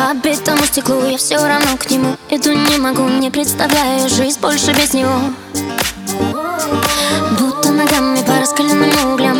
По 0.00 0.14
битому 0.14 0.64
стеклу 0.64 1.04
я 1.04 1.18
все 1.18 1.36
равно 1.36 1.76
к 1.76 1.90
нему 1.90 2.16
Иду 2.30 2.52
не 2.52 2.78
могу, 2.78 3.06
не 3.06 3.30
представляю 3.30 4.08
жизнь 4.08 4.40
больше 4.40 4.72
без 4.72 4.94
него. 4.94 5.20
Будто 7.38 7.70
ногами 7.70 8.24
по 8.24 8.40
раскаленным 8.40 9.12
углям 9.12 9.38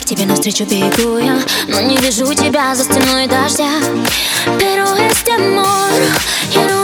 К 0.00 0.04
тебе 0.06 0.24
навстречу 0.24 0.64
бегу 0.64 1.18
я 1.18 1.38
Но 1.68 1.82
не 1.82 1.98
вижу 1.98 2.32
тебя 2.32 2.74
за 2.74 2.84
стеной 2.84 3.26
дождя. 3.26 3.68
Перо 4.58 4.96
из 4.96 5.22
темор, 5.24 5.92
я 6.54 6.81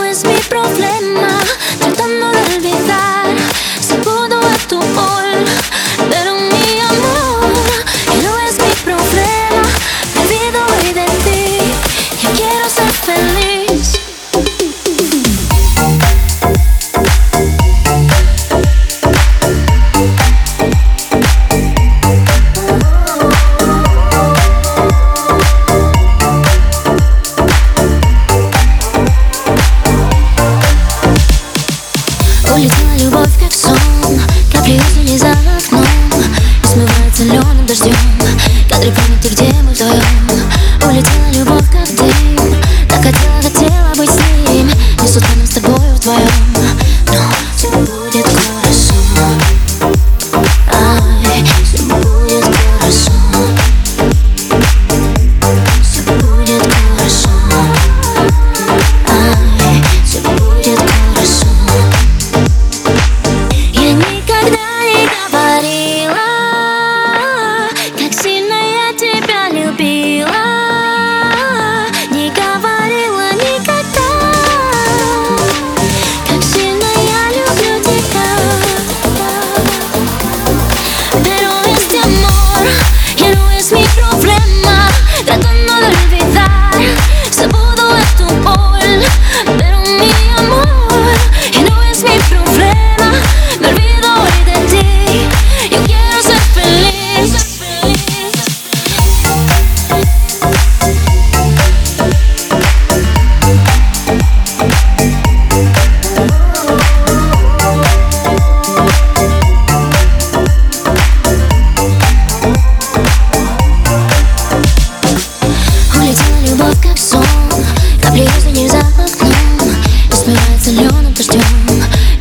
swim 46.09 46.68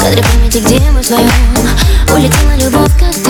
Смотри, 0.08 0.24
помните, 0.32 0.60
где 0.60 0.90
мы 0.90 1.02
вдвоем 1.02 1.28
Улетела 2.14 2.56
любовь, 2.56 2.98
как 2.98 3.27